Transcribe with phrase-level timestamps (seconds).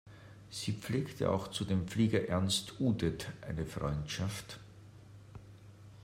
[0.49, 4.59] Sie pflegte auch zu dem Flieger Ernst Udet eine Freundschaft.